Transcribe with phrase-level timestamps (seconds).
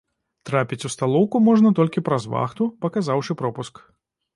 [0.49, 3.89] Трапіць у сталоўку можна толькі праз вахту, паказаўшы пропуск.